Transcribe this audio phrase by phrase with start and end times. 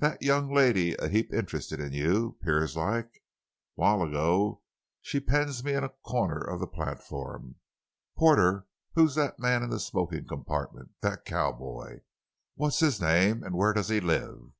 [0.00, 3.22] "That young lady a heap interested in you, 'pears like.
[3.74, 4.60] While ago
[5.00, 7.54] she pens me in a corner of the platform.
[8.14, 8.66] 'Porter,
[8.96, 12.00] who's that man in the smoking compartment—that cowboy?
[12.54, 14.52] What's his name, an' where does he live?